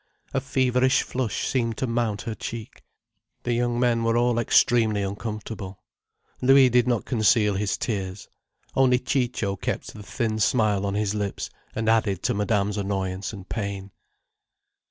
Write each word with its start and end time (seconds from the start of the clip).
A 0.33 0.41
feverish 0.41 1.03
flush 1.03 1.47
seemed 1.47 1.77
to 1.77 1.85
mount 1.85 2.23
her 2.23 2.33
cheek. 2.33 2.81
The 3.43 3.53
young 3.53 3.79
men 3.79 4.03
were 4.03 4.17
all 4.17 4.39
extremely 4.39 5.03
uncomfortable. 5.03 5.83
Louis 6.41 6.71
did 6.71 6.87
not 6.87 7.05
conceal 7.05 7.53
his 7.53 7.77
tears. 7.77 8.27
Only 8.75 8.97
Ciccio 8.97 9.57
kept 9.57 9.93
the 9.93 10.01
thin 10.01 10.39
smile 10.39 10.87
on 10.87 10.95
his 10.95 11.13
lips, 11.13 11.51
and 11.75 11.87
added 11.87 12.23
to 12.23 12.33
Madame's 12.33 12.77
annoyance 12.79 13.31
and 13.31 13.47
pain. 13.47 13.91